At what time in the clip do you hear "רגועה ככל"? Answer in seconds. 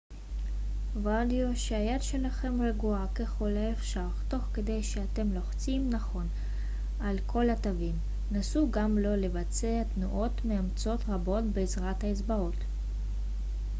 2.61-3.57